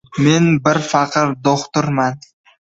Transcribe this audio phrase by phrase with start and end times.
[0.27, 2.21] Men bir faqir do‘xtirman.